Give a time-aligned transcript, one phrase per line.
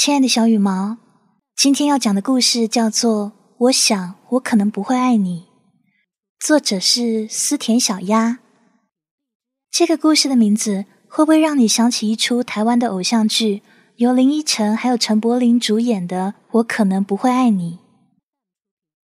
[0.00, 0.96] 亲爱的小羽毛，
[1.56, 3.26] 今天要讲的故事叫做
[3.58, 5.48] 《我想我可能不会爱你》，
[6.46, 8.38] 作者是思田小鸭。
[9.72, 13.60] 这个故事的名字会不会让你想起一出台湾的偶像剧，
[13.96, 17.72] 由林依晨还有陈柏霖主演的《我可能不会爱你》？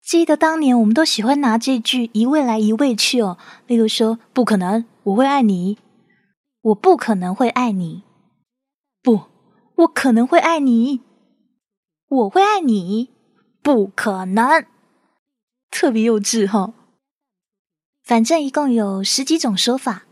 [0.07, 5.79] 记得当年我们都喜欢拿这句一味来一味去哦，例如说“不可能我会爱你
[6.61, 8.03] ”，“我不可能会爱你”，
[9.03, 9.23] 不，
[9.77, 11.01] 我可能会爱你，
[12.09, 13.11] 我会爱你，
[13.63, 14.67] 不可能，
[15.71, 16.75] 特别幼稚哈。
[18.03, 20.05] 反正一共有十几种说法。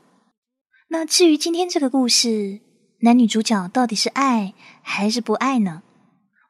[0.88, 2.60] 那至于今天这个故事，
[3.00, 5.82] 男女主角到底是爱还是不爱呢？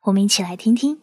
[0.04, 1.00] 我们一起来听听。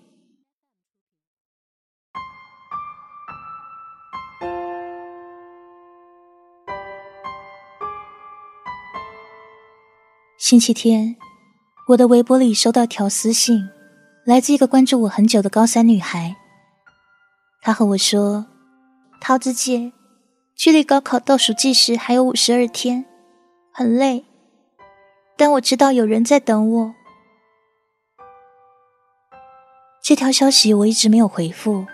[10.38, 11.18] 星期天，
[11.88, 13.70] 我的微博里收到条私信，
[14.26, 16.36] 来自一个关注我很久的高三女孩。
[17.62, 18.46] 她和我说
[19.22, 19.94] ：“桃子姐，
[20.54, 23.06] 距离高考倒数计时还有五十二天，
[23.72, 24.26] 很累，
[25.38, 26.94] 但我知道有人在等我。”
[30.04, 31.86] 这条消息我一直没有回复，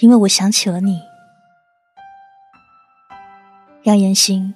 [0.00, 1.02] 因为我想起了你，
[3.82, 4.54] 杨延兴。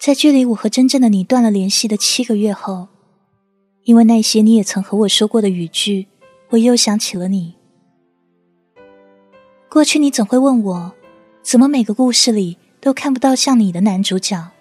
[0.00, 2.88] 在距离我和真正的你断了联系的七个月后，
[3.90, 6.06] 因为那些你也曾和我说过的语句，
[6.50, 7.56] 我又想起了你。
[9.68, 10.92] 过去你总会问我，
[11.42, 14.52] 怎么每个故事里都看不到像你的男主角？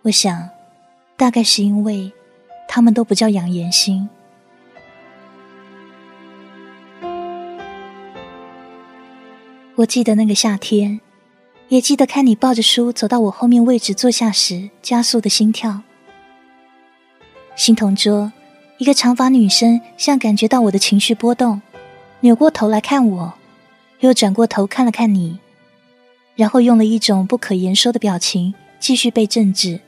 [0.00, 0.48] 我想，
[1.18, 2.10] 大概是因为
[2.66, 4.08] 他们都不叫杨延兴。
[9.74, 10.98] 我记得那个夏天。
[11.68, 15.82] 也记得看你抱着书走到我后面位置坐下时，加速的心跳。
[17.56, 18.32] 新同桌，
[18.78, 21.60] 一个长发女生像感觉到我的情绪波动，
[22.20, 23.34] 扭过头来看我，
[24.00, 25.38] 又转过头看了看你，
[26.34, 29.80] 然后用了一种不可言说的表情继续被政治。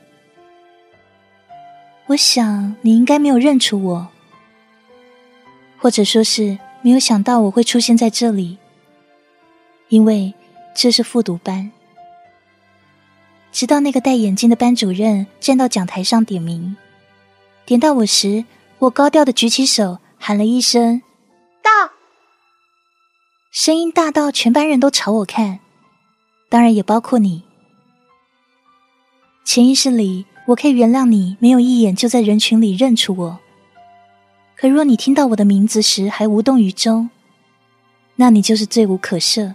[2.07, 4.07] 我想你应该没有认出我，
[5.77, 8.57] 或者说是没有想到我会出现在这里，
[9.89, 10.33] 因为。
[10.79, 11.71] 这是复读班，
[13.51, 16.77] 直到那个戴眼镜的班主任站到讲台上点名，
[17.67, 18.45] 点到我时，
[18.79, 21.01] 我高调的举起手喊了一声
[21.61, 21.91] “到”，
[23.51, 25.59] 声音大到全班人都朝我看，
[26.47, 27.43] 当然也包括你。
[29.43, 33.39] 潜意识里，我可以原谅你没有一眼就在人群里认出我，
[34.55, 37.09] 可若你听到我的名字时还无动于衷，
[38.15, 39.53] 那你就是罪无可赦。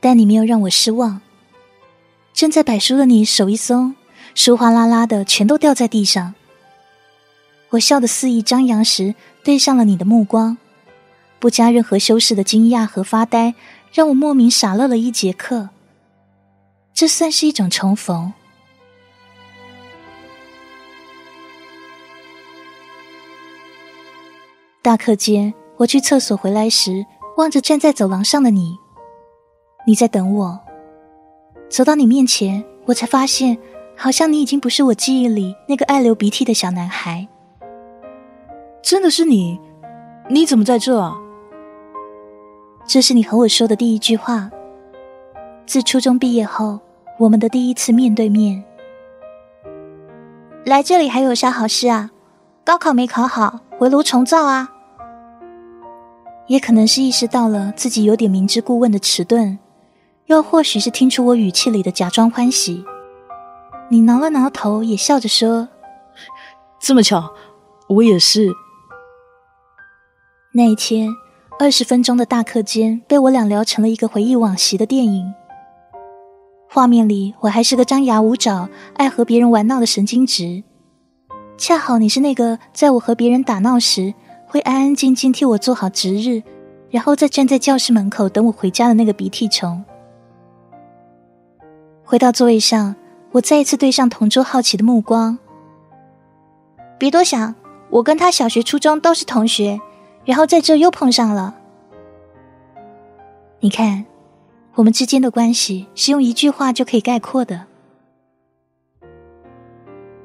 [0.00, 1.20] 但你没有让我失望。
[2.32, 3.94] 正在摆书的你手一松，
[4.34, 6.34] 书哗啦啦的全都掉在地上。
[7.70, 10.56] 我笑得肆意张扬时，对上了你的目光，
[11.38, 13.54] 不加任何修饰的惊讶和发呆，
[13.92, 15.70] 让我莫名傻乐了一节课。
[16.92, 18.32] 这算是一种重逢。
[24.82, 27.06] 大课间，我去厕所回来时，
[27.36, 28.76] 望着站在走廊上的你。
[29.86, 30.60] 你在等我，
[31.68, 33.58] 走到你面前，我才发现，
[33.96, 37.26] 好像你已经不是我记忆里那个爱流鼻涕的小男孩。
[38.82, 39.58] 真的是你？
[40.28, 41.16] 你怎么在这啊？
[42.86, 44.50] 这是你和我说的第一句话。
[45.66, 46.80] 自初中毕业后，
[47.18, 48.62] 我们的第一次面对面。
[50.64, 52.10] 来这里还有啥好事啊？
[52.64, 54.70] 高考没考好，回炉重造啊？
[56.46, 59.58] 也可能是意识到了自己有点明知故问的迟钝。
[60.26, 62.84] 又或许是听出我语气里的假装欢喜，
[63.90, 65.68] 你挠了挠头，也笑着说
[66.80, 67.34] ：“这么巧，
[67.88, 68.50] 我也是。”
[70.52, 71.10] 那一天，
[71.58, 75.34] 二十分钟的大课间被我俩聊成了一个回忆往昔的电影。
[76.68, 80.64] 画面里，我还是个张牙舞爪、爱和别人玩闹的神经质，
[81.56, 84.14] 恰好你是那个在我和别人打闹时
[84.46, 86.42] 会安安静静替我做好值日，
[86.90, 89.84] 然后再站在教室门口等我回家的那个鼻涕虫。
[92.02, 92.94] 回到座位上，
[93.34, 95.36] 我再一次对上同桌好奇的目光。
[96.96, 97.52] 别多想，
[97.90, 99.80] 我跟他小学、初中都是同学，
[100.24, 101.56] 然后在这又碰上了。
[103.58, 104.04] 你看，
[104.74, 107.66] 我们之间的关系是用一句话就可以概括的。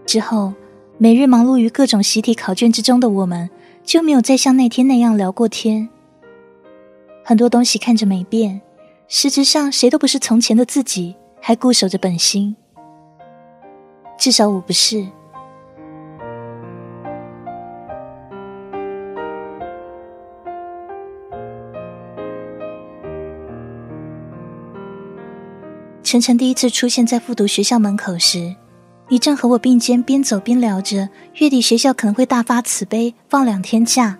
[0.05, 0.53] 之后，
[0.99, 3.49] 每日忙碌于各种习题考卷之中的我们，
[3.83, 5.89] 就没有再像那天那样聊过天。
[7.25, 8.61] 很多东西看着没变，
[9.07, 11.15] 实质上谁都不是从前的自己。
[11.41, 12.53] 还固守着本心，
[14.19, 15.07] 至少我不是。
[26.03, 28.55] 晨晨第一次出现在复读学校门口时
[29.07, 34.17] 你正和我并肩边走边聊着月底学校可能会大发慈悲放两天假。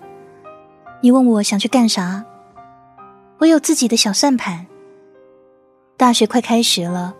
[1.02, 2.24] 你问我想去干啥？
[3.40, 4.66] 我有自己的小算盘。
[5.98, 7.16] 大学快开学了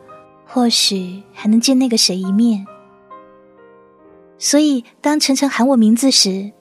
[0.52, 2.66] 或许还能见那个谁一面。
[4.40, 6.52] 所以当晨晨喊我名字时，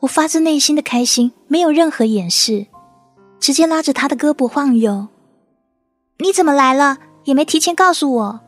[0.00, 2.66] 我发自内心的开心，没有任何掩饰，
[3.40, 5.08] 直接拉着他的胳膊晃悠。
[6.18, 6.98] 你怎么来了？
[7.24, 8.40] 也没提前告诉我。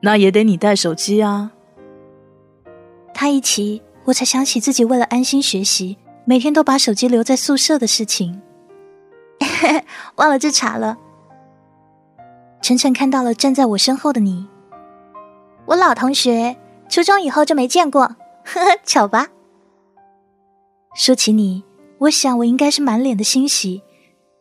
[0.00, 1.52] 那也得你带手机啊。
[3.14, 5.98] 他一提，我才想起自己为了安心学习。
[6.24, 8.40] 每天都把手机留在宿舍的事情，
[10.16, 10.96] 忘了这茬了。
[12.62, 14.46] 晨晨看到了站在我身后的你，
[15.66, 16.56] 我老同学，
[16.88, 18.02] 初中以后就没见过，
[18.44, 19.26] 呵呵，巧吧？
[20.94, 21.64] 说起你，
[21.98, 23.82] 我想我应该是满脸的欣喜，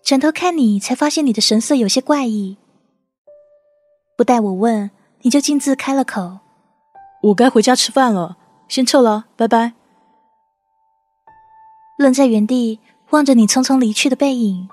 [0.03, 2.57] 转头看你，才发现你的神色有些怪异。
[4.15, 4.91] 不待我问，
[5.21, 6.41] 你就径自开了口
[7.23, 9.73] ：“我该回家吃饭了，先撤了，拜拜。”
[11.97, 12.79] 愣在原地，
[13.09, 14.69] 望着你匆匆离去的背影，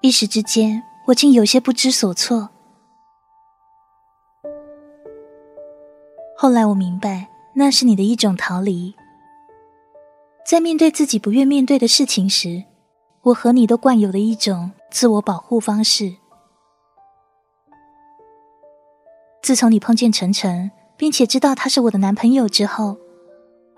[0.00, 2.50] 一时之间，我竟有些不知所措。
[6.36, 8.94] 后来我明白，那是你的一种逃离。
[10.46, 12.64] 在面对自己不愿面对的事情时，
[13.22, 16.14] 我和你都惯有的一种自我保护方式。
[19.42, 22.96] 自从你碰见晨晨，并且知道他是我的男朋友之后，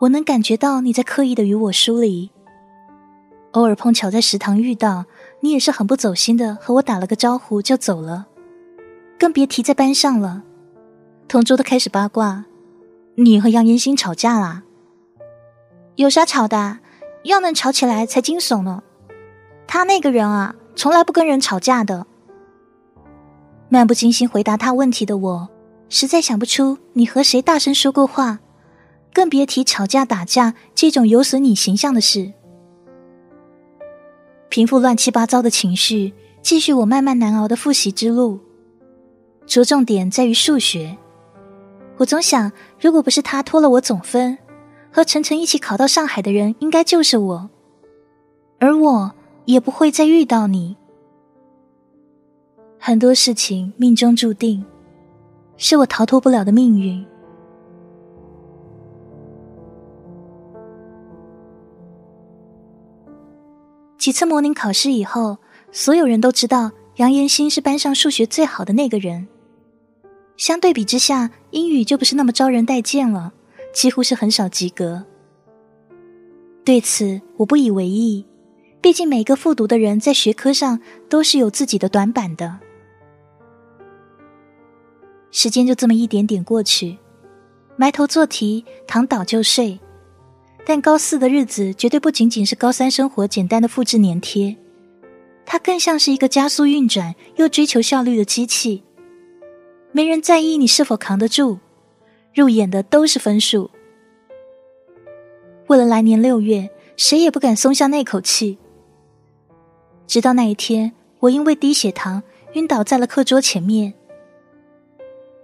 [0.00, 2.30] 我能感觉到你在刻意的与我疏离。
[3.52, 5.04] 偶尔碰巧在食堂遇到
[5.44, 8.26] 你，也是很不走心的和我打了个招呼就走了，
[9.18, 10.44] 更别提在班上了。
[11.26, 12.44] 同桌都开始八卦，
[13.16, 14.62] 你和杨延新吵架啦？
[15.96, 16.78] 有啥吵的？
[17.24, 18.84] 要能吵起来才惊悚呢。
[19.66, 22.06] 他那个人啊，从来不跟人吵架的。
[23.68, 25.48] 漫不经心回答他问题的我，
[25.88, 28.38] 实在想不出你和谁大声说过话，
[29.12, 32.32] 更别提吵架打架这种有损你形象的事。
[34.52, 36.12] 平复乱七八糟的情绪，
[36.42, 38.38] 继续我慢慢难熬的复习之路。
[39.46, 40.94] 着重点在于数学。
[41.96, 44.36] 我总想，如果不是他拖了我总分，
[44.90, 47.48] 和晨晨一起考到上海的人应该就是我，
[48.58, 49.10] 而我
[49.46, 50.76] 也不会再遇到你。
[52.78, 54.62] 很多事情命中注定，
[55.56, 57.02] 是我逃脱不了的命运。
[64.02, 65.38] 几次模拟考试以后，
[65.70, 69.28] 所有人都知道杨延新是班上数学最好的那个人。
[70.36, 73.32] 相对比之下，英语就不是那么招人待见了，
[73.72, 75.04] 几乎是很少及格。
[76.64, 78.26] 对此我不以为意，
[78.80, 82.58] 毕竟每个复读的人在学科上都是有自己的短板的。
[85.30, 86.98] 时间就这么一点点过去，
[87.76, 89.78] 埋头做题，躺倒就睡。
[90.64, 94.56] 但高四的日子绝对不仅仅是高三生活简单的复制粘贴，
[95.44, 98.82] 它更像是一个加速运转又追求效率的机器。
[99.90, 101.58] 没人在意你是否扛得住，
[102.32, 103.70] 入眼的都是分数。
[105.66, 108.58] 为了来年六月，谁也不敢松下那口气。
[110.06, 112.22] 直到那一天，我因为低血糖
[112.54, 113.94] 晕倒在了课桌前面。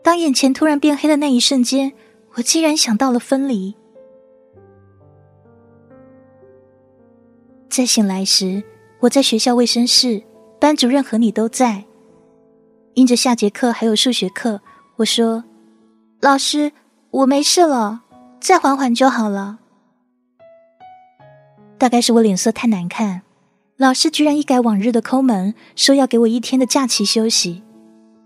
[0.03, 1.93] 当眼前突然变黑的那一瞬间，
[2.35, 3.75] 我竟然想到了分离。
[7.69, 8.63] 在醒来时，
[9.01, 10.23] 我在学校卫生室，
[10.59, 11.85] 班主任和你都在。
[12.95, 14.61] 因着下节课还有数学课，
[14.97, 15.45] 我说
[16.21, 16.73] ：“老师，
[17.11, 18.01] 我没事了，
[18.41, 19.59] 再缓缓就好了。”
[21.79, 23.23] 大概是我脸色太难看，
[23.77, 27.63] 老师居然一改往日的抠门，说要给我一天的假期休息，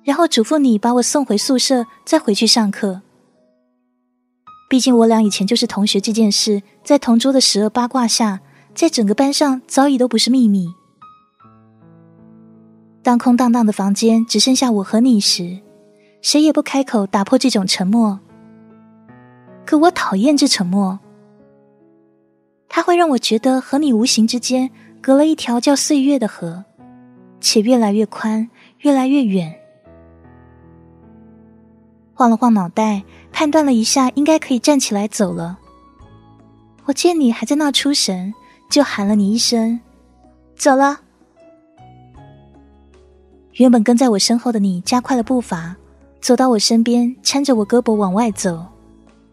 [0.05, 3.03] 然后嘱咐你把我送回宿舍，再回去上课。
[4.71, 8.41] 毕竟我俩以前就是同学，这件事在同桌的十恶八卦下。
[8.75, 10.67] 在整个班上早已都不是秘密。
[13.03, 15.59] 当空荡荡的房间只剩下我和你时，
[16.21, 18.21] 谁也不开口打破这种沉默。
[19.67, 20.99] 可我讨厌这沉默，
[22.69, 26.65] 它会让我觉得和你无形之间隔了一条叫岁月的河，
[27.41, 28.49] 且越来越宽，
[28.79, 29.53] 越来越远。
[32.15, 33.03] 晃了晃脑袋，
[33.33, 35.59] 判断了一下，应该可以站起来走了。
[36.85, 38.33] 我见你还在那出神。
[38.73, 39.79] 就喊了你一声，
[40.57, 40.99] 走了。
[43.57, 45.77] 原本跟在我身后的你加快了步伐，
[46.23, 48.65] 走到我身边，搀着我胳膊往外走，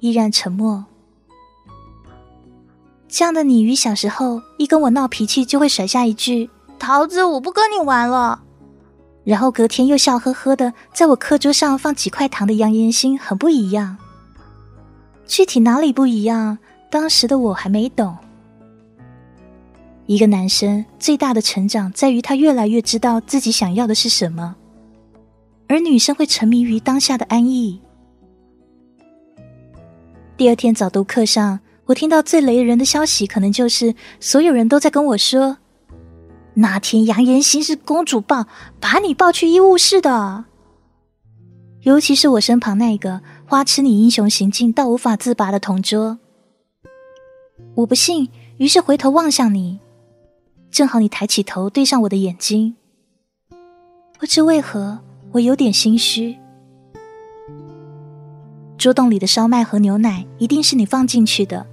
[0.01, 0.83] 依然沉默。
[3.07, 8.41] 这样的你与小时候一跟我闹脾气就会甩下一句“桃子，我不跟你玩了”，
[9.23, 13.95] 然后隔天又笑呵呵的在我课桌上放几块糖的杨延心很不一样。
[15.25, 16.57] 具体哪里不一样，
[16.91, 18.17] 当时的我还没懂。
[20.09, 24.55] 一个男生最大的成长在于他越来越知道自己想要的是什么，
[25.67, 27.79] 而女生会沉迷于当下的安逸。
[30.35, 35.57] 第二天早读课上，我听到最雷人的消息，可能就是所有人都在跟我说。
[36.55, 38.47] 那天杨延兴是公主抱，
[38.79, 40.45] 把你抱去医务室的。
[41.83, 46.17] 尤其是我身旁那个花痴你英雄行径到无法自拔的同桌，
[47.75, 49.79] 我不信，于是回头望向你，
[50.71, 52.75] 正好你抬起头对上我的眼睛。
[54.19, 54.99] 不知为何，
[55.31, 56.37] 我有点心虚。
[58.77, 61.65] 桌洞里的烧麦和牛奶一定是你放进去的，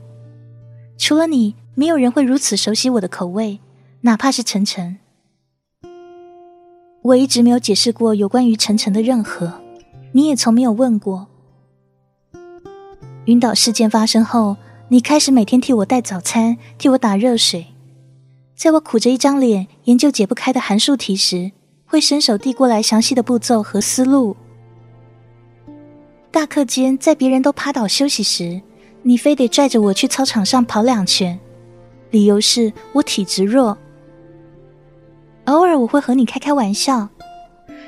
[0.98, 3.60] 除了你，没有人会如此熟悉我的口味。
[4.02, 4.98] 哪怕是晨晨，
[7.02, 9.60] 我一直没有解释过有关于晨晨的任何，
[10.12, 11.26] 你也从没有问过。
[13.26, 14.56] 晕倒事件发生后，
[14.88, 17.66] 你开始每天替我带早餐，替我打热水，
[18.56, 21.52] 在我苦着一张脸研究解不开的函数题时，
[21.84, 24.34] 会伸手递过来详细的步骤和思路。
[26.30, 28.58] 大课间，在别人都趴倒休息时，
[29.02, 31.38] 你非得拽着我去操场上跑两圈，
[32.10, 33.76] 理由是我体质弱。
[35.44, 37.06] 偶尔我会和你开开玩笑，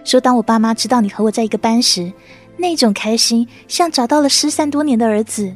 [0.04, 2.12] 说当我爸妈知道你和我在一个班时，
[2.58, 5.50] 那种开心像找到了失散多年的儿子。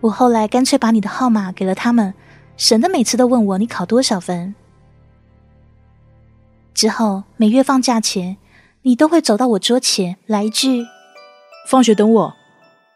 [0.00, 2.12] 我后来干脆把你的号码给了他们，
[2.56, 4.54] 省得每次都问我你考多少分。
[6.72, 8.36] 之后每月放假前，
[8.82, 10.86] 你都会走到我桌前来一句
[11.68, 12.34] ：“放学等我，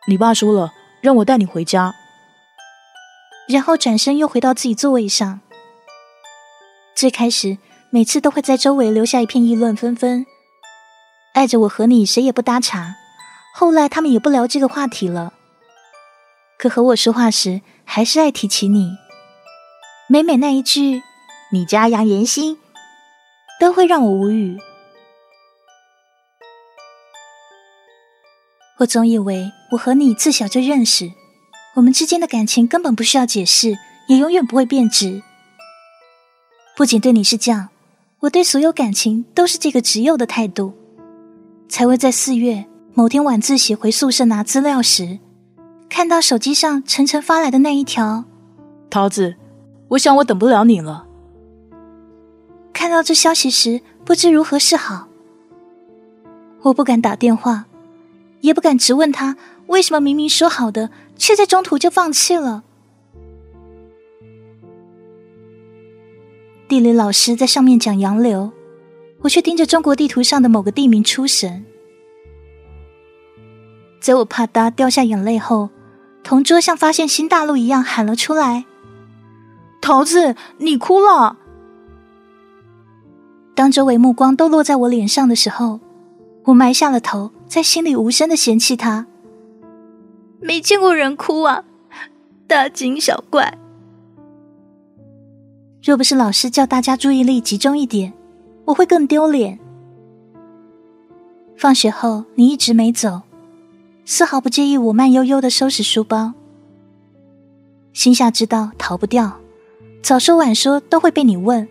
[0.09, 1.95] 你爸说了让我带你回家。”
[3.49, 5.41] 然后转身又回到自己座位上。
[6.95, 7.57] 最开始，
[7.91, 10.27] 每次都会在周围留下一片议论纷纷，
[11.35, 12.97] 碍着我和你谁也不搭茬。
[13.55, 15.33] 后来他们也不聊这个话题了，
[16.59, 18.97] 可和我说话时，还是爱提起你。
[20.11, 21.03] 每每那一句
[21.53, 22.57] “你家杨延兴”，
[23.61, 24.57] 都会让我无语。
[28.79, 31.13] 我总以为我和你自小就认识，
[31.75, 33.77] 我们之间的感情根本不需要解释，
[34.09, 35.23] 也永远不会变质。
[36.75, 37.69] 不仅对你是这样，
[38.21, 40.73] 我对所有感情都是这个执拗的态度，
[41.69, 45.19] 才会在四月某天晚自习回宿舍拿资料时，
[45.91, 48.25] 看到手机上晨晨发来的那一条
[48.89, 49.37] ：“桃子，
[49.89, 51.07] 我想我等不了你了。”
[52.73, 55.09] 看到这消息时，不知如何是好。
[56.63, 57.67] 我不敢打电话，
[58.41, 62.63] 也不敢直问他为什么明明说好的，却在中途就放弃了。
[66.69, 68.53] 地理老师在上面讲洋流，
[69.23, 71.65] 我却盯着中国地图上的某个地名出神。
[74.01, 75.71] 在我啪嗒掉下眼泪后，
[76.23, 78.67] 同桌像发现新大陆一样喊了出来
[79.89, 81.39] ：“桃子，你哭了。”
[83.57, 85.81] 当周围目光都落在我脸上的时候，
[86.45, 89.07] 我埋下了头，在心里无声的嫌弃他
[90.41, 91.65] ：“没见过人哭啊，
[92.47, 93.57] 大惊小怪。”
[95.83, 98.13] 若不是老师叫大家注意力集中一点，
[98.67, 99.59] 我会更丢脸。
[101.57, 103.23] 放学后你一直没走，
[104.05, 106.35] 丝毫不介意我慢悠悠的收拾书包。
[107.95, 109.41] 心下知道逃不掉，
[110.03, 111.69] 早说晚说都会被你问，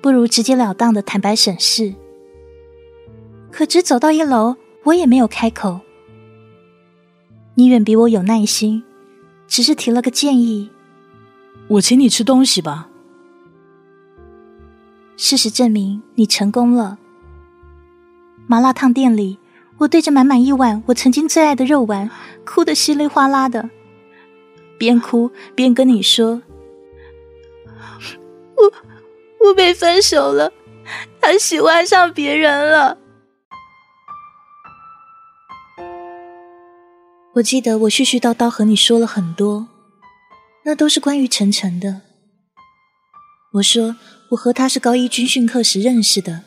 [0.00, 1.94] 不如直截了当的坦白审视。
[3.50, 5.80] 可只走到一楼，我也没有开口。
[7.54, 8.82] 你远比我有耐心，
[9.46, 10.70] 只是提了个建议。
[11.68, 12.88] 我请你吃东西吧。
[15.16, 16.98] 事实证明，你成功了。
[18.46, 19.38] 麻辣烫店里，
[19.78, 22.10] 我对着满满一碗我曾经最爱的肉丸，
[22.46, 23.68] 哭得稀里哗啦的，
[24.78, 26.49] 边哭边跟你说：“我
[29.44, 30.52] 我被分手了，
[31.20, 32.98] 他喜欢上别人了。”
[37.34, 39.68] 我记得我絮絮叨叨和你说了很多。
[40.62, 42.02] 那都是关于晨晨的。
[43.54, 43.96] 我说
[44.30, 46.42] 我和他是高一军训课时认识的，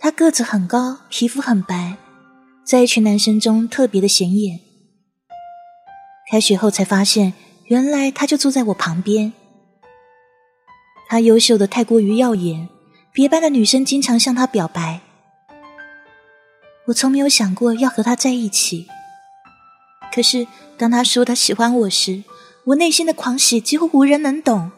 [0.00, 1.96] 他个子很高，皮肤很白，
[2.66, 4.58] 在一群男生中特别的显眼。
[6.28, 7.34] 开学后才发现，
[7.66, 9.32] 原来他就坐在我旁边。
[11.08, 12.68] 他优秀的太过于耀眼，
[13.12, 15.00] 别班的女生经常向他表白。
[16.86, 18.88] 我从没有想过要和他在一起，
[20.12, 20.46] 可是
[20.76, 22.24] 当他说他喜欢我时，
[22.64, 24.70] 我内心的狂喜几乎无人能懂。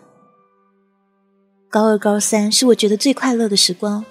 [1.69, 4.05] 高二、高三是我觉得最快乐的时光，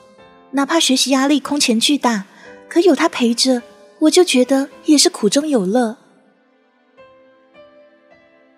[0.51, 2.25] 哪怕学习压力空前巨大，
[2.67, 3.61] 可有他陪着，
[3.99, 5.97] 我就觉得也是苦中有乐。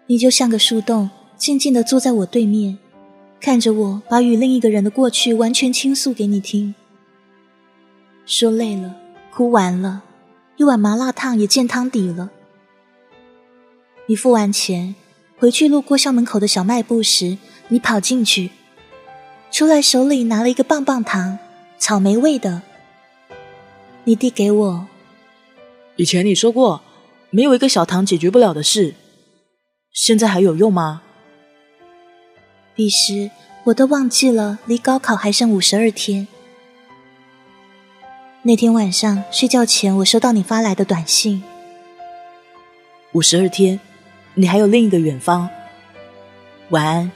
[0.08, 2.80] 你就像个树洞，静静的坐在我对面，
[3.40, 6.76] 看着我把与另一个人的过去完全倾诉给你听。
[8.26, 8.96] 说累了，
[9.32, 10.04] 哭完了，
[10.58, 12.32] 一碗麻辣烫也见汤底了。
[14.08, 14.96] 你付完钱，
[15.38, 17.38] 回去路过校门口的小卖部时，
[17.70, 18.52] 你跑进去，
[19.52, 21.40] 出来手里拿了一个棒棒糖。
[21.80, 22.64] 草莓味的，
[24.06, 24.88] 你递给我。
[25.96, 26.82] 以前你说过，
[27.30, 28.96] 没有一个小糖解决不了的事，
[29.94, 31.04] 现在还有用吗？
[32.78, 33.32] 彼时
[33.64, 36.28] 我都忘记了，离高考还剩五十二天。
[38.44, 41.44] 那天晚上睡觉前，我收到你发来的短信。
[43.14, 43.80] 五十二天，
[44.36, 45.50] 你还有另一个远方。
[46.70, 47.12] 晚安。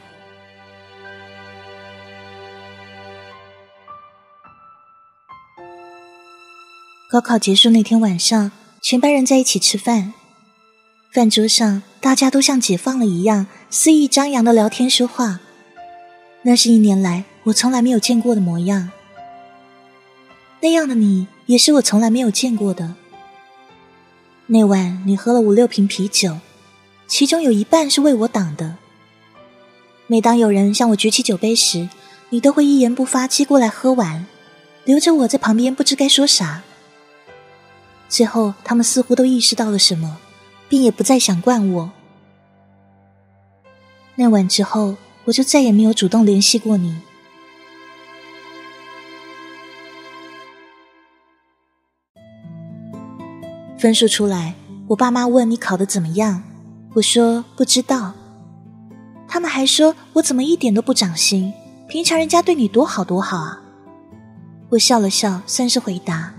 [7.07, 8.51] 高考结束那天晚上，
[8.81, 10.13] 全班人在一起吃饭。
[11.13, 15.39] 饭桌上，大家都像解放了一样，肆意张扬的聊天说话。
[16.43, 18.91] 那是一年来我从来没有见过的模样。
[20.61, 22.95] 那样的你，也是我从来没有见过的。
[24.47, 26.37] 那晚，你喝了五六瓶啤酒，
[27.07, 28.75] 其中有一半是为我挡的。
[30.07, 31.89] 每当有人向我举起酒杯时，
[32.29, 34.25] 你都会一言不发接过来喝完，
[34.83, 36.63] 留着我在旁边不知该说啥。
[38.09, 40.17] 最后，他们似乎都意识到了什么，
[40.67, 41.91] 并也不再想惯我。
[44.15, 44.95] 那晚之后，
[45.31, 46.99] 我就再也没有主动联系过你。
[53.77, 54.55] 分数出来，
[54.89, 56.43] 我爸妈问你考的怎么样，
[56.95, 58.13] 我说不知道。
[59.25, 61.53] 他们还说我怎么一点都不长心，
[61.87, 63.61] 平常人家对你多好多好啊。
[64.71, 66.33] 我笑了笑，算是回答。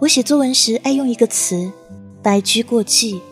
[0.00, 1.70] 我写作文时爱用一个词
[2.20, 3.22] “白驹过隙”，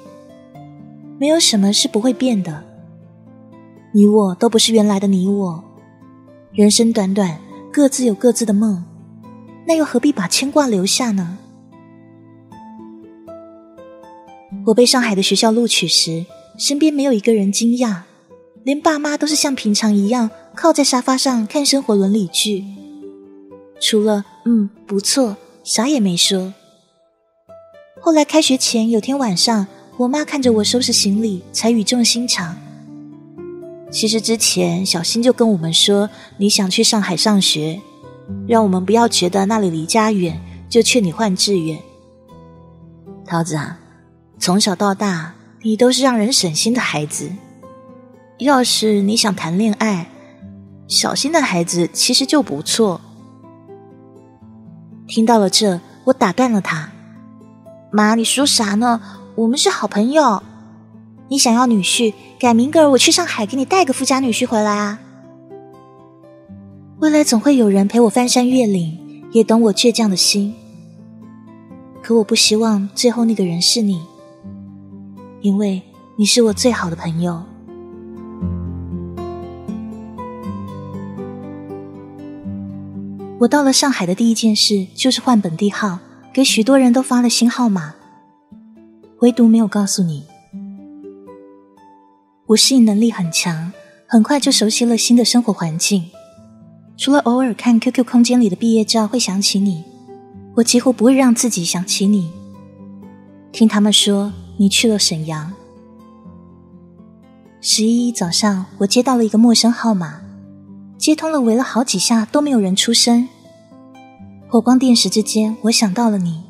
[1.19, 2.72] 没有什么是不会变的。
[3.95, 5.63] 你我都不是原来的你我，
[6.55, 7.39] 人生短短，
[7.71, 8.83] 各自有各自的梦，
[9.67, 11.37] 那又何必把牵挂留下呢？
[14.65, 16.25] 我被上海的学校录取时，
[16.57, 18.01] 身边没有一个人惊讶，
[18.65, 22.65] 连爸妈都是像平常一样靠在沙发上看生活伦理剧，
[23.79, 26.55] 除了“嗯，不错”，啥也没说。
[28.01, 29.67] 后来开学前有天晚上，
[29.99, 32.57] 我妈看着我收拾行李，才语重心长。
[33.93, 37.79] 其实之前小新就跟我们说，你想去上海上学，
[38.49, 41.79] 让我们不要觉得那里离家远，就劝你换志愿。
[43.27, 43.79] 桃子啊，
[44.39, 47.31] 从小到大你都是让人省心的孩子。
[48.39, 50.11] 要是你想谈恋爱，
[50.89, 53.01] 小新的孩子其实就不错。
[55.07, 56.91] 听到了这，我打断了他。
[57.93, 59.03] 妈，你说啥呢？
[59.35, 60.43] 我们是好朋友。
[61.33, 65.01] 你想要女婿，改明个儿我去上海给你带个富家女婿回来啊。
[66.99, 70.55] 未来总会有人陪我翻山越岭，也懂我倔强的心。
[72.03, 74.03] 可我不希望最后那个人是你，
[75.41, 75.81] 因为
[76.17, 77.43] 你是我最好的朋友。
[83.39, 85.99] 我到了上海的第一件事就是换本地号。
[86.31, 87.95] 给许多人都发了新号码，
[89.21, 90.25] 唯独没有告诉你。
[92.53, 93.73] 我适应能力很强，
[94.07, 96.11] 很快就熟悉了新的生活环境。
[96.99, 99.83] 除了偶尔看 QQ 空间里的毕业照会想起你，
[100.57, 102.31] 我几乎不会让自己想起你。
[103.53, 105.53] 听他们说你去了沈阳。
[107.63, 110.21] 十一早上，我接到了一个陌生号码，
[110.99, 113.29] 接通了，围了好几下都没有人出声。
[114.49, 116.43] 火光电石之间，我想到了你，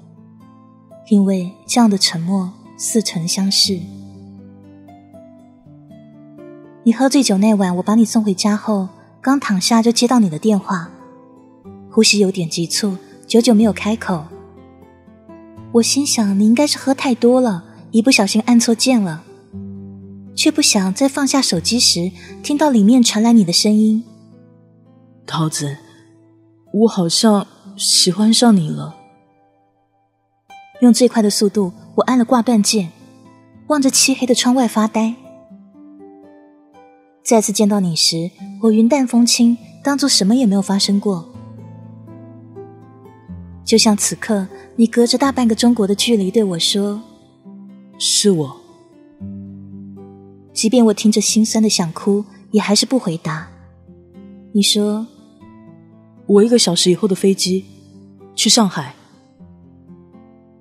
[1.10, 3.78] 因为这样的沉默似曾相识。
[6.84, 8.88] 你喝醉酒那晚，我把你送回家后，
[9.20, 10.90] 刚躺下就接到你的电话，
[11.90, 14.24] 呼吸有点急促，久久没有开口。
[15.72, 19.22] 我心想你应该是喝太多了，一不小心按错键了，
[20.34, 22.10] 却不想在放下手机时，
[22.42, 24.04] 听到里面传来你的声音
[25.24, 25.76] ：“桃子，
[26.72, 28.94] 我好像……”喜欢上你了。
[30.82, 32.92] 用最快的速度，我按了挂断键，
[33.68, 35.14] 望着漆黑的窗外发呆。
[37.22, 38.30] 再次见到你时，
[38.62, 41.32] 我云淡风轻，当做什么也没有发生过。
[43.64, 47.00] 就像此刻，你隔着大半个中国的距离对我说
[47.98, 48.56] ：“是我。”
[50.52, 53.48] 即便我听着心酸的想哭，也还是不回答。
[54.52, 55.06] 你说。
[56.24, 57.64] 我一个小时以后的飞机
[58.34, 58.94] 去上海。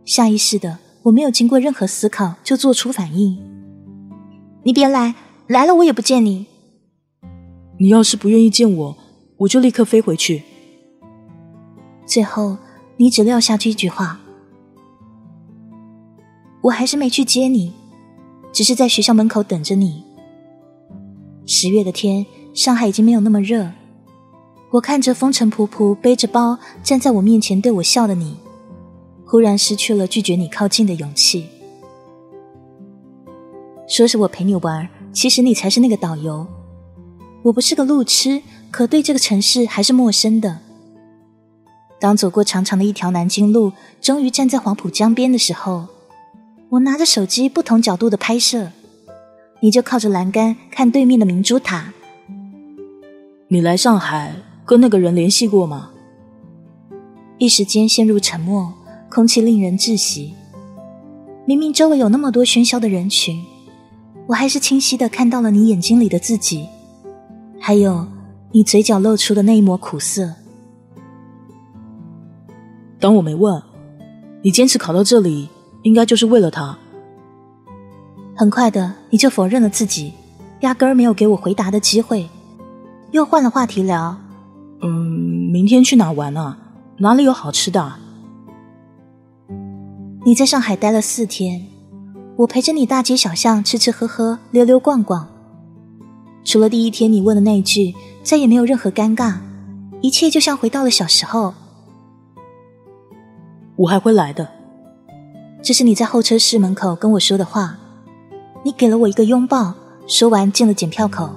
[0.04, 3.38] 下意识的，我没有经过任何思考就做出反应。
[4.64, 5.14] 你别来，
[5.48, 6.48] 来了我也不见你。
[7.82, 8.98] 你要是不愿意见我，
[9.38, 10.44] 我就立刻飞回去。
[12.06, 12.56] 最后，
[12.98, 14.20] 你只撂下这句话。
[16.62, 17.74] 我还是没去接你，
[18.54, 20.04] 只是在学校门口等着你。
[21.48, 23.72] 十月的天，上海已经没有那么热。
[24.70, 28.38] 我看着风尘仆仆背着包站在我面前对我笑的你，
[29.26, 31.48] 忽然失去了拒绝你靠近的勇气。
[33.88, 36.46] 说是我陪你玩，其实你才是那个导游。
[37.44, 40.60] 我不是个路痴，可对这个城市还是陌生的。
[42.00, 45.88] 当走过长长的一条南京路，终于站在黄浦江边的时候。
[46.70, 48.72] 我拿着手机不同角度的拍摄，
[49.60, 51.94] 你就靠着栏杆看对面的明珠塔。
[53.50, 55.92] 你来上海跟那个人联系过吗？
[57.40, 58.74] 一时间陷入沉默，
[59.10, 60.34] 空气令人窒息。
[61.46, 63.44] 明明周围有那么多喧嚣的人群，
[64.28, 66.70] 我还是清晰的看到了你眼睛里的自己，
[67.62, 68.06] 还有
[68.52, 70.34] 你嘴角露出的那一抹苦涩。
[73.00, 73.62] 当我没问，
[74.42, 75.48] 你坚持考到这里。
[75.84, 76.78] 应该就是为了他。
[78.36, 80.14] 很快的，你就否认了自己，
[80.60, 82.30] 压根儿没有给我回答的机会，
[83.10, 84.16] 又换了话题聊。
[84.84, 84.92] 嗯，
[85.52, 86.60] 明天去哪玩啊？
[86.98, 87.94] 哪里有好吃的？
[90.24, 91.66] 你在上海待了四天，
[92.36, 95.28] 我陪着你大街小巷吃吃喝喝，溜溜逛逛。
[96.44, 99.38] 除了第一天你问的那句，再也没有任何尴尬，
[100.02, 101.54] 一切就像回到了小时候。
[103.76, 104.48] 我还会来的。
[105.64, 107.78] 这是你在候车室门口跟我说的话，
[108.64, 109.74] 你给了我一个拥抱，
[110.08, 111.30] 说完进了检票口，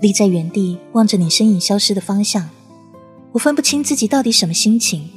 [0.00, 2.50] 立在原地望着你身影消失的方向，
[3.32, 5.08] 我分不清自己到底什么心情。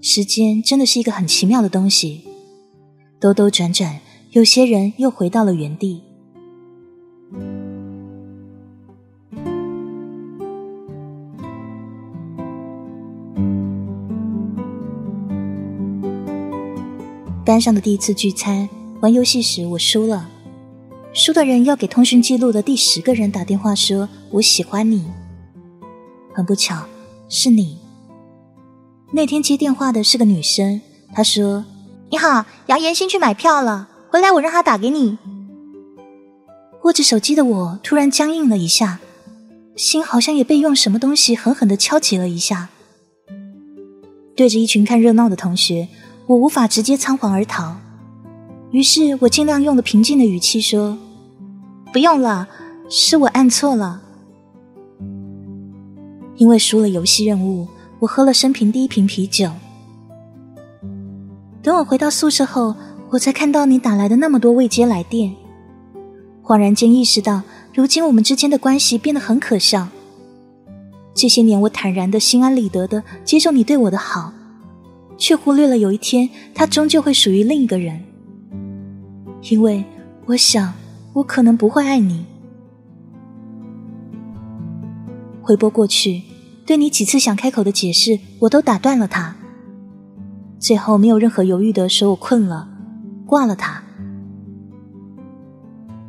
[0.00, 2.22] 时间真的是一个很奇妙的东西，
[3.20, 4.00] 兜兜转转，
[4.32, 6.02] 有些人又回到了原地。
[17.44, 18.68] 班上的第一次聚餐，
[19.00, 20.28] 玩游戏时我输了，
[21.12, 25.04] 输的人要给通讯记录的第十个人打电话说“我喜欢你”。
[26.32, 26.84] 很不巧，
[27.28, 27.78] 是你。
[29.10, 30.80] 那天接电话的是个女生，
[31.12, 31.64] 她说
[32.10, 35.18] ：“你好，杨岩新去买票了，回来我让他打给你。”
[36.84, 39.00] 握着手机的我突然僵硬了一下，
[39.74, 42.68] 心好像也被用什么东西狠狠的敲击了一下。
[44.36, 45.88] 对着一群看热闹的同学。
[46.26, 47.76] 我无法直接仓皇而逃，
[48.70, 50.96] 于是我尽量用了平静的语气说
[51.92, 52.48] ：“不用了，
[52.88, 54.00] 是我按错了。
[56.36, 57.66] 因为输了游戏任务，
[57.98, 59.50] 我喝了生平第一瓶啤酒。
[61.62, 62.74] 等我回到宿舍后，
[63.10, 65.34] 我才看到你打来的那么多未接来电，
[66.42, 67.42] 恍然间意识到，
[67.74, 69.88] 如今我们之间的关系变得很可笑。
[71.14, 74.32] 这些年，我坦然的心安理得的接受你对我的好。”
[75.22, 78.02] 却忽略了有一天，他终究会属于另一个人。
[79.50, 79.84] 因为
[80.26, 80.74] 我想，
[81.12, 82.26] 我可能不会爱你。
[85.40, 86.22] 回拨过去，
[86.66, 89.36] 对你几次想开口的解释，我都打断了他。
[90.58, 92.68] 最后没有任何犹豫的说：“我困了，
[93.24, 93.80] 挂了他。”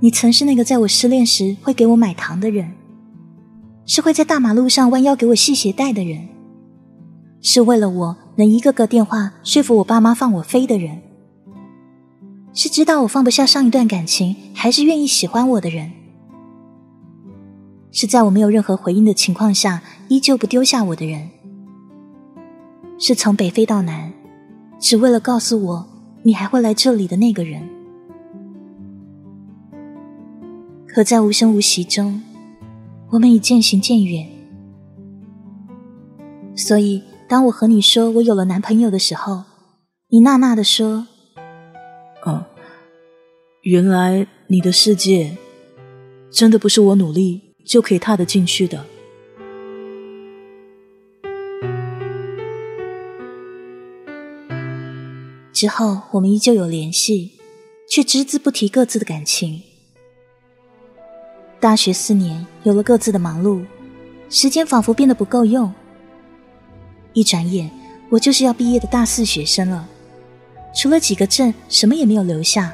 [0.01, 2.71] 你曾是那个在我失恋时会给我买糖的人，
[3.85, 6.29] 是会在大马路上弯腰给我系鞋带的人。
[7.41, 11.01] 是为了我能一个个电话说服我爸妈放我飞的人，
[12.51, 15.91] 是知道我放不下上一段感情，还是愿意喜欢我的人，
[17.91, 21.29] 是在我没有任何回应的情况下依旧不丢下我的人，
[22.97, 24.11] 是从北飞到南，
[24.79, 25.87] 只为了告诉我
[26.23, 27.69] 你还会来这里的那个人。
[30.87, 32.21] 可在无声无息中，
[33.11, 34.27] 我们已渐行渐远，
[36.55, 37.03] 所以。
[37.27, 39.43] 当我和你说我有了男朋友的时候，
[40.09, 41.07] 你纳纳的说
[42.23, 42.45] ：“哦，
[43.61, 45.35] 原来你的世界
[46.29, 48.85] 真的不是我努力就可以踏得进去的。”
[55.53, 57.39] 之后我们依旧有联系，
[57.89, 59.61] 却只字不提各自的感情。
[61.59, 63.65] 大学四年，有了各自的忙碌，
[64.29, 65.73] 时间仿佛变得不够用。
[67.13, 67.69] 一转眼，
[68.09, 69.87] 我就是要毕业的大四学生了，
[70.75, 72.73] 除了几个证，什么也没有留下。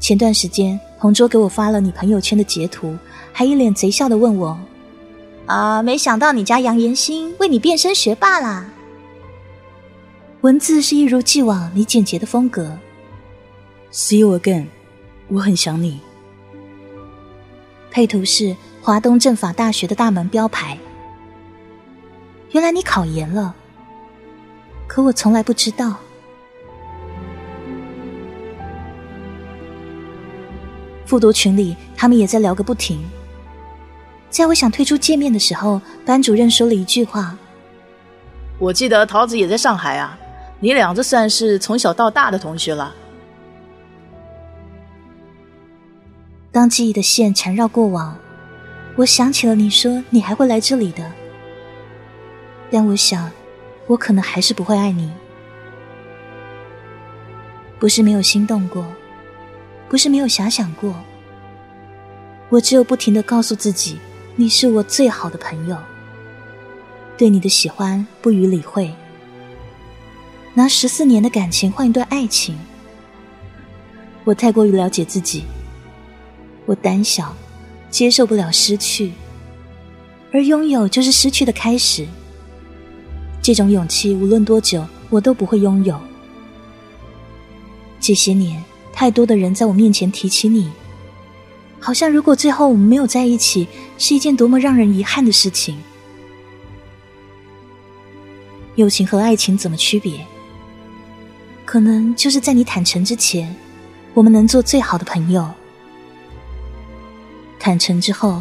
[0.00, 2.96] 前段时间，同桌给我发了你朋友圈的截图，
[3.32, 4.58] 还一脸贼笑的问我
[5.46, 8.66] ：“啊，没想到你家杨延兴为你变身学霸啦！
[10.40, 12.78] 文字是一如既往你简洁的风格。
[13.92, 14.66] See you again，
[15.28, 16.00] 我很想你。
[17.90, 20.78] 配图是华东政法大学的大门标牌。
[22.54, 23.52] 原来你考研了，
[24.86, 25.96] 可我从来不知道。
[31.04, 33.04] 复读群里，他们也在聊个不停。
[34.30, 37.36] 在我想退出界面的时候，班主任说了一句话
[38.60, 40.16] ：“我记得桃子也在上海啊，
[40.60, 42.94] 你俩这算是从小到大的同学了。”
[46.52, 48.16] 当记忆的线缠绕过往，
[48.94, 51.10] 我想起了你说你还会来这里的，
[52.70, 53.30] 但我想，
[53.86, 55.12] 我可能还是不会爱你。
[57.78, 58.86] 不是没有心动过。
[59.86, 60.92] 不是没有遐想过，
[62.48, 63.98] 我只有不停的告诉自己，
[64.34, 65.76] 你是我最好的朋友。
[67.16, 68.92] 对你的喜欢不予理会，
[70.54, 72.58] 拿十四年的感情换一段爱情，
[74.24, 75.44] 我太过于了解自己，
[76.66, 77.36] 我胆小，
[77.90, 79.12] 接受不了失去，
[80.32, 82.04] 而拥有就是失去的开始。
[83.44, 86.00] 这种勇气无论多久，我都不会拥有。
[88.00, 88.64] 这些年。
[88.96, 90.70] 太多的人在我面前提起你，
[91.80, 93.66] 好像如果最后我们没有在一起，
[93.98, 95.76] 是一件多么让人遗憾的事情。
[98.76, 100.24] 友情和爱情怎么区别？
[101.64, 103.52] 可能就是在你坦诚之前，
[104.14, 105.42] 我们能做最好的朋友；
[107.58, 108.40] 坦诚之后，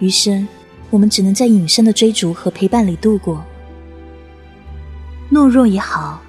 [0.00, 0.46] 余生
[0.90, 3.42] 我们只能在隐身的追逐和陪伴里度过。
[5.30, 6.20] 懦弱也好，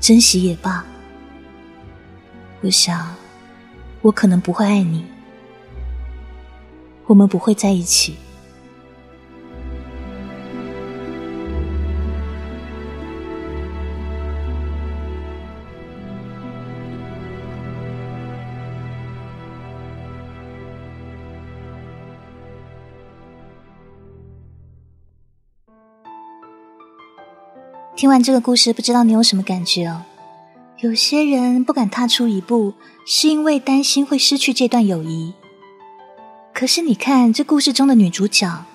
[0.00, 0.84] 珍惜也罢。
[2.62, 3.14] 我想，
[4.00, 5.04] 我可能不会爱你，
[7.06, 8.16] 我们不会在一起。
[28.04, 30.02] 听完这个故事，不知道你有什么感觉哦？
[30.80, 32.74] 有些人不敢踏出一步，
[33.06, 35.32] 是因为担心会失去这段友谊。
[36.52, 38.66] 可是你看，这故事中的女主角，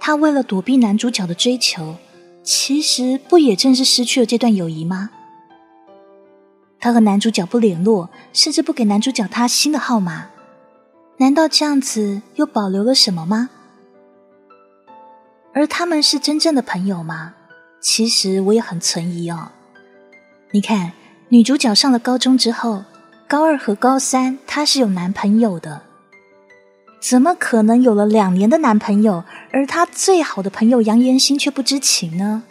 [0.00, 1.94] 她为了躲避男主角的追求，
[2.42, 5.10] 其实不也正是失去了这段友谊吗？
[6.80, 10.30] 她和男主角不联络，甚至不给男主角他新的号码，
[11.18, 13.50] 难道这样子又保留了什么吗？
[15.52, 17.34] 而他们是真正的朋友吗？
[17.84, 19.52] 其实我也很存疑哦。
[20.50, 20.90] 你看。
[21.30, 22.84] 女主角上了高中之后，
[23.26, 25.82] 高二和高三她是有男朋友的，
[27.00, 32.44] 怎么可能有了两年的男朋友，而她最好的朋友杨延兴却不知情呢？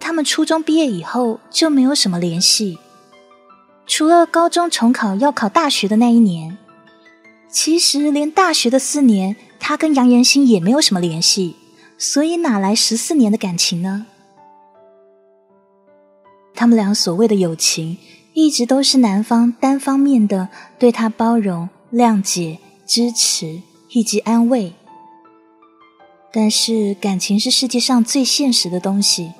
[0.00, 2.78] 他们初中毕业以后就没有什么联系，
[3.86, 6.56] 除了高中重考要考大学的那一年，
[7.48, 11.54] 其实连大学的四年，他跟杨延兴也没有什么联系，
[11.98, 14.06] 所以哪来十四年的感情呢？
[16.54, 17.98] 他们俩所谓的友情，
[18.32, 24.72] 一直都是男方单方面的对他包容、谅解、支持以及安慰。
[26.32, 29.32] 但是感情是世界上最现实的东西，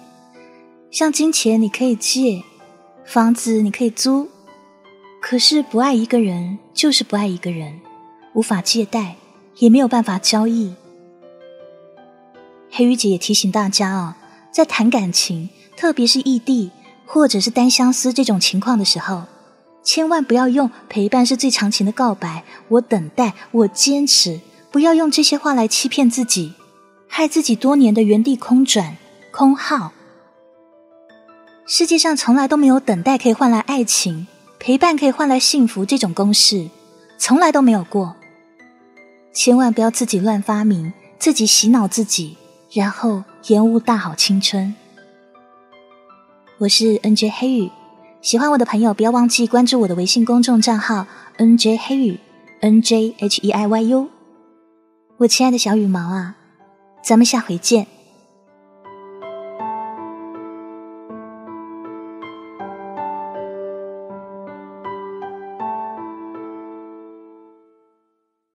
[0.90, 2.42] 像金钱你可以借，
[3.04, 4.28] 房子你可以租，
[5.20, 7.80] 可是不爱一个人就是不爱一个人，
[8.32, 9.16] 无法借贷，
[9.56, 10.74] 也没有办法交易。
[12.70, 14.16] 黑鱼姐也提醒大家啊，
[14.50, 16.70] 在谈感情，特别是异地。
[17.08, 19.22] 或者是单相思这种情况的时候，
[19.84, 24.40] 千万不要用“陪伴是最长情的告白”，我等待，我坚持，
[24.72, 26.54] 不要用这些话来欺骗自己，
[27.06, 28.96] 害自己多年的原地空转、
[29.30, 29.92] 空耗。
[31.64, 34.26] 世界上从来都没有等待可以换来爱情，
[34.58, 36.68] 陪伴可以换来幸福这种公式，
[37.16, 38.16] 从来都没有过。
[39.32, 42.36] 千万不要自己乱发明，自己洗脑自己，
[42.70, 44.74] 然后延误大好青春。
[46.58, 47.70] 我是 N J 黑羽，
[48.20, 52.18] 喜欢我的朋友不要忘记关注我的微信公众账号 N J 黑羽
[52.60, 54.08] N J H E I Y U。
[55.18, 56.36] 我亲爱的小羽毛啊，
[57.02, 57.86] 咱们下回见。